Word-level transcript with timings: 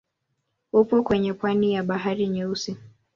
Upo 0.73 1.03
kwenye 1.03 1.33
pwani 1.33 1.73
ya 1.73 1.83
Bahari 1.83 2.27
Nyeusi. 2.27 2.77